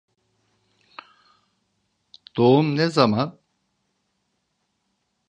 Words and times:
Doğum 2.37 2.75
ne 2.77 2.87
zaman? 2.89 3.39